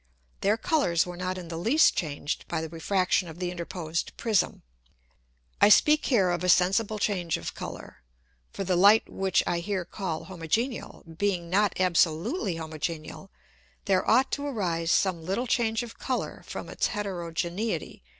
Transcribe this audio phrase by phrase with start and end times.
[0.39, 4.63] Their Colours were not in the least changed by the Refraction of the interposed Prism.
[5.61, 8.01] I speak here of a sensible Change of Colour:
[8.51, 13.29] For the Light which I here call homogeneal, being not absolutely homogeneal,
[13.85, 18.01] there ought to arise some little Change of Colour from its Heterogeneity.